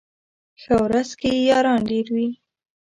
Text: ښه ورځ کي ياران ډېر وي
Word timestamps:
ښه 0.61 0.75
ورځ 0.85 1.09
کي 1.19 1.29
ياران 1.49 1.79
ډېر 1.89 2.05
وي 2.15 2.29